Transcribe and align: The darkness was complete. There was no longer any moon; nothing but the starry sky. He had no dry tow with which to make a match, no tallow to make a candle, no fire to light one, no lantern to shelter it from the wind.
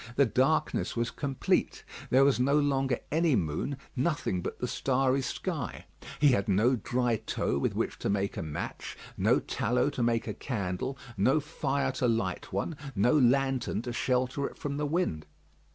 The 0.15 0.25
darkness 0.25 0.95
was 0.95 1.11
complete. 1.11 1.83
There 2.09 2.23
was 2.25 2.39
no 2.39 2.57
longer 2.57 2.97
any 3.11 3.35
moon; 3.35 3.77
nothing 3.95 4.41
but 4.41 4.57
the 4.57 4.67
starry 4.67 5.21
sky. 5.21 5.85
He 6.19 6.29
had 6.29 6.47
no 6.49 6.75
dry 6.75 7.17
tow 7.17 7.59
with 7.59 7.75
which 7.75 7.99
to 7.99 8.09
make 8.09 8.35
a 8.35 8.41
match, 8.41 8.97
no 9.15 9.37
tallow 9.39 9.91
to 9.91 10.01
make 10.01 10.25
a 10.25 10.33
candle, 10.33 10.97
no 11.17 11.39
fire 11.39 11.91
to 11.91 12.07
light 12.07 12.51
one, 12.51 12.75
no 12.95 13.13
lantern 13.13 13.83
to 13.83 13.93
shelter 13.93 14.47
it 14.47 14.57
from 14.57 14.77
the 14.77 14.87
wind. 14.87 15.27